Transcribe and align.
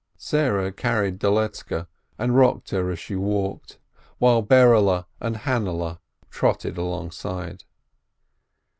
Sarah 0.17 0.71
carried 0.71 1.19
Doletzke, 1.19 1.85
and 2.17 2.35
rocked 2.35 2.71
her 2.71 2.89
as 2.89 2.97
she 2.97 3.15
walked, 3.15 3.77
while 4.17 4.41
Berele 4.41 5.05
and 5.19 5.35
Hannahle 5.37 5.99
trotted 6.31 6.75
alongside. 6.75 7.65